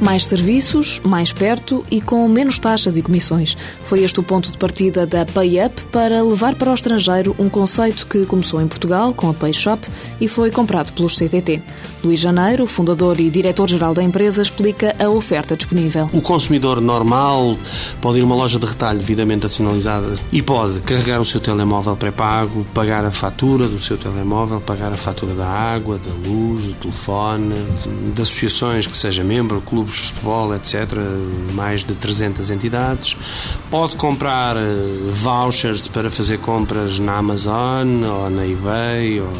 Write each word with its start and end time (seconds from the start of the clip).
Mais 0.00 0.26
serviços, 0.26 1.00
mais 1.04 1.32
perto 1.32 1.84
e 1.90 2.00
com 2.00 2.26
menos 2.28 2.58
taxas 2.58 2.96
e 2.96 3.02
comissões. 3.02 3.56
Foi 3.82 4.02
este 4.02 4.20
o 4.20 4.22
ponto 4.22 4.52
de 4.52 4.58
partida 4.58 5.06
da 5.06 5.26
PayUp 5.26 5.80
para 5.90 6.22
levar 6.22 6.54
para 6.54 6.70
o 6.70 6.74
estrangeiro 6.74 7.34
um 7.38 7.48
conceito 7.48 8.06
que 8.06 8.24
começou 8.26 8.60
em 8.60 8.68
Portugal 8.68 9.12
com 9.12 9.28
a 9.28 9.34
PayShop 9.34 9.86
e 10.20 10.28
foi 10.28 10.50
comprado 10.50 10.92
pelos 10.92 11.16
CTT. 11.16 11.60
Luís 12.04 12.20
Janeiro, 12.20 12.66
fundador 12.66 13.18
e 13.18 13.28
diretor-geral 13.28 13.92
da 13.92 14.02
empresa, 14.02 14.40
explica 14.40 14.94
a 14.98 15.08
oferta 15.08 15.56
disponível. 15.56 16.08
O 16.12 16.22
consumidor 16.22 16.80
normal 16.80 17.58
pode 18.00 18.18
ir 18.18 18.22
a 18.22 18.24
uma 18.24 18.36
loja 18.36 18.58
de 18.58 18.66
retalho 18.66 18.98
devidamente 19.00 19.46
assinalizada 19.46 20.14
e 20.30 20.40
pode 20.40 20.78
carregar 20.80 21.20
o 21.20 21.24
seu 21.24 21.40
telemóvel 21.40 21.96
pré-pago, 21.96 22.64
pagar 22.72 23.04
a 23.04 23.10
fatura 23.10 23.66
do 23.66 23.80
seu 23.80 23.96
telemóvel, 23.96 24.60
pagar 24.60 24.92
a 24.92 24.96
fatura 24.96 25.34
da 25.34 25.46
água, 25.46 25.98
da 25.98 26.28
luz, 26.28 26.66
do 26.66 26.74
telefone, 26.74 27.54
de 28.14 28.22
associações 28.22 28.86
que 28.86 28.96
seja 28.96 29.24
membro, 29.24 29.60
clubes 29.60 29.97
de 30.00 30.06
futebol, 30.12 30.54
etc., 30.54 30.86
mais 31.54 31.84
de 31.84 31.94
300 31.94 32.50
entidades. 32.50 33.16
Pode 33.70 33.96
comprar 33.96 34.56
eh, 34.56 34.60
vouchers 35.10 35.86
para 35.86 36.10
fazer 36.10 36.38
compras 36.38 36.98
na 36.98 37.16
Amazon 37.16 38.02
ou 38.04 38.30
na 38.30 38.46
eBay 38.46 39.20
ou 39.20 39.32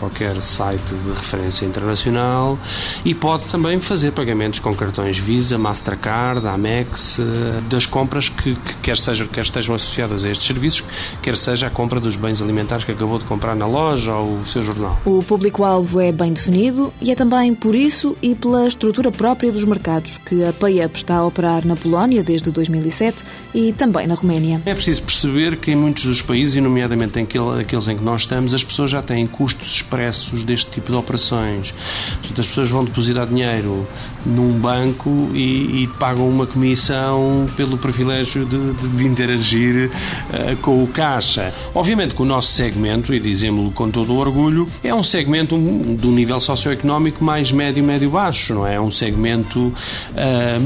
qualquer 0.00 0.42
site 0.42 0.94
de 0.94 1.10
referência 1.10 1.66
internacional 1.66 2.58
e 3.04 3.14
pode 3.14 3.44
também 3.48 3.78
fazer 3.80 4.12
pagamentos 4.12 4.58
com 4.58 4.74
cartões 4.74 5.18
Visa, 5.18 5.58
Mastercard, 5.58 6.46
Amex, 6.46 7.18
eh, 7.18 7.60
das 7.68 7.84
compras 7.84 8.30
que, 8.30 8.54
que 8.54 8.74
quer, 8.76 8.96
seja, 8.96 9.26
quer 9.26 9.42
estejam 9.42 9.74
associadas 9.74 10.24
a 10.24 10.30
estes 10.30 10.46
serviços, 10.46 10.84
quer 11.20 11.36
seja 11.36 11.66
a 11.66 11.70
compra 11.70 12.00
dos 12.00 12.16
bens 12.16 12.40
alimentares 12.40 12.84
que 12.84 12.92
acabou 12.92 13.18
de 13.18 13.26
comprar 13.26 13.54
na 13.54 13.66
loja 13.66 14.14
ou 14.14 14.38
o 14.38 14.46
seu 14.46 14.62
jornal. 14.62 14.98
O 15.04 15.22
público-alvo 15.22 16.00
é 16.00 16.10
bem 16.10 16.32
definido 16.32 16.92
e 17.00 17.10
é 17.10 17.14
também 17.14 17.54
por 17.54 17.74
isso 17.74 18.16
e 18.22 18.34
pela 18.34 18.66
estrutura 18.66 19.10
própria 19.10 19.52
dos 19.52 19.64
mercados 19.64 19.89
que 20.24 20.44
a 20.44 20.52
PayUp 20.52 20.96
está 20.96 21.16
a 21.16 21.26
operar 21.26 21.66
na 21.66 21.76
Polónia 21.76 22.22
desde 22.22 22.50
2007 22.50 23.24
e 23.54 23.72
também 23.72 24.06
na 24.06 24.14
Roménia. 24.14 24.60
É 24.64 24.74
preciso 24.74 25.02
perceber 25.02 25.56
que 25.56 25.72
em 25.72 25.76
muitos 25.76 26.04
dos 26.04 26.22
países, 26.22 26.54
e 26.54 26.60
nomeadamente 26.60 27.18
aqueles 27.18 27.88
em 27.88 27.96
que 27.96 28.04
nós 28.04 28.22
estamos, 28.22 28.54
as 28.54 28.62
pessoas 28.62 28.90
já 28.90 29.02
têm 29.02 29.26
custos 29.26 29.74
expressos 29.76 30.42
deste 30.42 30.70
tipo 30.70 30.92
de 30.92 30.96
operações. 30.96 31.74
Portanto, 32.18 32.40
as 32.40 32.46
pessoas 32.46 32.70
vão 32.70 32.84
depositar 32.84 33.26
dinheiro 33.26 33.86
num 34.24 34.58
banco 34.58 35.30
e, 35.34 35.82
e 35.82 35.86
pagam 35.98 36.28
uma 36.28 36.46
comissão 36.46 37.48
pelo 37.56 37.78
privilégio 37.78 38.44
de, 38.44 38.72
de, 38.74 38.88
de 38.88 39.06
interagir 39.06 39.90
uh, 39.90 40.56
com 40.58 40.82
o 40.82 40.86
caixa. 40.86 41.52
Obviamente 41.74 42.14
que 42.14 42.22
o 42.22 42.24
nosso 42.24 42.52
segmento, 42.52 43.14
e 43.14 43.20
dizemos-lo 43.20 43.70
com 43.72 43.90
todo 43.90 44.12
o 44.12 44.16
orgulho, 44.16 44.68
é 44.82 44.94
um 44.94 45.02
segmento 45.02 45.56
do 45.56 46.10
nível 46.10 46.40
socioeconómico 46.40 47.24
mais 47.24 47.50
médio, 47.50 47.82
médio-baixo, 47.82 48.54
não 48.54 48.66
é? 48.66 48.74
É 48.74 48.80
um 48.80 48.90
segmento, 48.90 49.72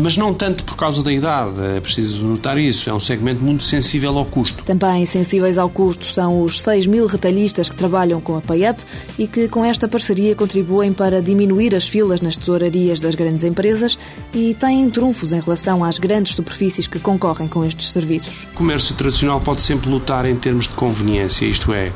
mas 0.02 0.16
não 0.16 0.34
tanto 0.34 0.64
por 0.64 0.76
causa 0.76 1.02
da 1.02 1.12
idade, 1.12 1.60
é 1.76 1.80
preciso 1.80 2.24
notar 2.24 2.58
isso, 2.58 2.88
é 2.88 2.94
um 2.94 3.00
segmento 3.00 3.42
muito 3.42 3.64
sensível 3.64 4.16
ao 4.18 4.24
custo. 4.24 4.64
Também 4.64 5.04
sensíveis 5.06 5.58
ao 5.58 5.68
custo 5.68 6.12
são 6.12 6.42
os 6.42 6.62
6 6.62 6.86
mil 6.86 7.06
retalhistas 7.06 7.68
que 7.68 7.76
trabalham 7.76 8.20
com 8.20 8.36
a 8.36 8.40
PayUp 8.40 8.78
e 9.18 9.26
que 9.26 9.48
com 9.48 9.64
esta 9.64 9.88
parceria 9.88 10.34
contribuem 10.34 10.92
para 10.92 11.20
diminuir 11.20 11.74
as 11.74 11.88
filas 11.88 12.20
nas 12.20 12.36
tesourarias 12.36 13.00
das 13.00 13.14
grandes 13.14 13.44
empresas 13.44 13.98
e 14.32 14.54
têm 14.54 14.88
trunfos 14.90 15.32
em 15.32 15.40
relação 15.40 15.84
às 15.84 15.98
grandes 15.98 16.34
superfícies 16.34 16.86
que 16.86 16.98
concorrem 16.98 17.48
com 17.48 17.64
estes 17.64 17.90
serviços. 17.90 18.46
O 18.52 18.56
comércio 18.56 18.94
tradicional 18.94 19.40
pode 19.40 19.62
sempre 19.62 19.88
lutar 19.88 20.26
em 20.26 20.36
termos 20.36 20.64
de 20.64 20.74
conveniência, 20.74 21.44
isto 21.44 21.72
é, 21.72 21.92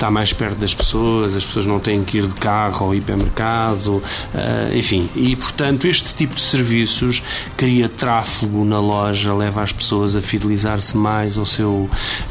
está 0.00 0.10
mais 0.10 0.32
perto 0.32 0.58
das 0.58 0.74
pessoas, 0.74 1.36
as 1.36 1.44
pessoas 1.44 1.66
não 1.66 1.78
têm 1.78 2.02
que 2.02 2.18
ir 2.18 2.26
de 2.26 2.34
carro 2.34 2.86
ao 2.86 2.94
hipermercado, 2.94 4.02
eh, 4.34 4.70
enfim. 4.74 5.08
E, 5.14 5.36
portanto, 5.36 5.86
este 5.86 6.14
tipo 6.14 6.34
de 6.34 6.40
serviços 6.60 7.22
cria 7.56 7.88
tráfego 7.88 8.64
na 8.66 8.78
loja, 8.78 9.32
leva 9.34 9.62
as 9.62 9.72
pessoas 9.72 10.14
a 10.14 10.20
fidelizar-se 10.20 10.94
mais 10.94 11.38
ao 11.38 11.46
seu 11.46 11.88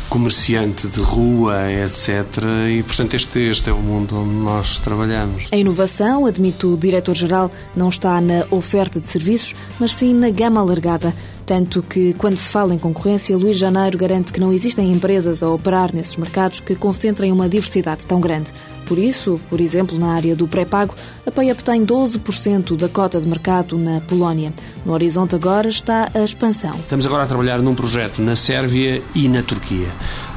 comerciante 0.07 0.87
de 0.87 0.99
rua, 1.01 1.71
etc. 1.71 2.43
E, 2.69 2.83
portanto, 2.83 3.15
este, 3.15 3.39
este 3.39 3.69
é 3.69 3.73
o 3.73 3.79
mundo 3.79 4.15
onde 4.15 4.35
nós 4.35 4.79
trabalhamos. 4.79 5.47
A 5.51 5.57
inovação, 5.57 6.27
admite 6.27 6.67
o 6.67 6.77
diretor-geral, 6.77 7.51
não 7.75 7.89
está 7.89 8.21
na 8.21 8.45
oferta 8.51 8.99
de 8.99 9.09
serviços, 9.09 9.55
mas 9.79 9.95
sim 9.95 10.13
na 10.13 10.29
gama 10.29 10.61
alargada. 10.61 11.13
Tanto 11.49 11.81
que, 11.81 12.13
quando 12.13 12.37
se 12.37 12.51
fala 12.51 12.75
em 12.75 12.77
concorrência, 12.77 13.35
Luís 13.35 13.57
Janeiro 13.57 13.97
garante 13.97 14.31
que 14.31 14.39
não 14.39 14.53
existem 14.53 14.91
empresas 14.91 15.41
a 15.41 15.49
operar 15.49 15.89
nesses 15.91 16.15
mercados 16.15 16.59
que 16.59 16.75
concentrem 16.75 17.31
uma 17.31 17.49
diversidade 17.49 18.05
tão 18.05 18.21
grande. 18.21 18.51
Por 18.85 18.99
isso, 18.99 19.39
por 19.49 19.59
exemplo, 19.59 19.97
na 19.97 20.13
área 20.13 20.35
do 20.35 20.47
pré-pago, 20.47 20.95
a 21.25 21.31
PayUp 21.31 21.63
tem 21.63 21.83
12% 21.83 22.75
da 22.75 22.87
cota 22.87 23.19
de 23.19 23.27
mercado 23.27 23.77
na 23.79 23.99
Polónia. 24.01 24.53
No 24.85 24.93
horizonte 24.93 25.35
agora 25.35 25.69
está 25.69 26.09
a 26.13 26.19
expansão. 26.23 26.75
Estamos 26.79 27.05
agora 27.05 27.23
a 27.23 27.27
trabalhar 27.27 27.59
num 27.59 27.75
projeto 27.75 28.19
na 28.19 28.35
Sérvia 28.35 29.01
e 29.15 29.27
na 29.27 29.43
Turquia. 29.43 29.87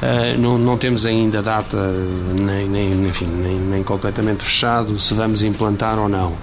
Uh, 0.03 0.39
não, 0.39 0.57
não, 0.59 0.77
temos 0.77 1.05
ainda 1.05 1.41
data, 1.41 1.77
nem, 2.35 2.67
nem, 2.67 3.07
enfim, 3.07 3.25
nem, 3.25 3.55
nem, 3.55 3.83
completamente 3.83 4.43
fechado, 4.43 4.99
se 4.99 5.13
vamos 5.13 5.41
implantar 5.41 5.97
ou 5.97 6.07
não. 6.07 6.33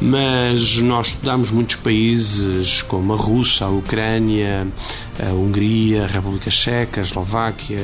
Mas 0.00 0.78
nós 0.78 1.08
estudamos 1.08 1.50
muitos 1.50 1.76
países 1.76 2.80
como 2.82 3.12
a 3.12 3.16
Rússia, 3.16 3.66
a 3.66 3.70
Ucrânia, 3.70 4.09
a 4.18 5.32
Hungria, 5.32 6.04
a 6.04 6.06
República 6.06 6.50
Checa, 6.50 7.00
a 7.00 7.02
Eslováquia, 7.02 7.78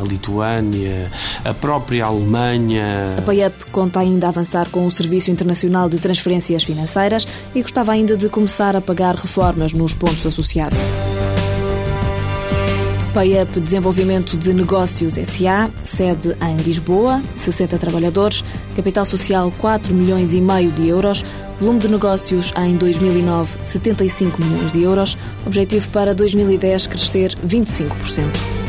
a 0.00 0.04
Lituânia, 0.04 1.10
a 1.44 1.54
própria 1.54 2.04
Alemanha. 2.04 3.16
A 3.18 3.22
PayUp 3.22 3.64
conta 3.72 4.00
ainda 4.00 4.28
avançar 4.28 4.68
com 4.70 4.86
o 4.86 4.90
Serviço 4.90 5.30
Internacional 5.30 5.88
de 5.88 5.98
Transferências 5.98 6.64
Financeiras 6.64 7.26
e 7.54 7.62
gostava 7.62 7.92
ainda 7.92 8.16
de 8.16 8.28
começar 8.28 8.76
a 8.76 8.80
pagar 8.80 9.14
reformas 9.14 9.72
nos 9.72 9.94
pontos 9.94 10.26
associados. 10.26 10.78
PayUp 13.14 13.60
Desenvolvimento 13.60 14.36
de 14.36 14.52
Negócios 14.52 15.14
SA, 15.14 15.70
sede 15.84 16.36
em 16.42 16.56
Lisboa, 16.56 17.22
60 17.36 17.78
trabalhadores, 17.78 18.44
capital 18.74 19.04
social 19.04 19.52
4 19.58 19.94
milhões 19.94 20.34
e 20.34 20.40
meio 20.40 20.70
de 20.72 20.88
euros, 20.88 21.24
volume 21.60 21.78
de 21.78 21.88
negócios 21.88 22.52
em 22.56 22.76
2009 22.76 23.58
75 23.62 24.42
milhões 24.42 24.72
de 24.72 24.82
euros, 24.82 25.18
objetivo 25.46 25.88
para 25.90 26.14
2010 26.14 26.86
crescer 26.86 27.34
25%. 27.46 28.63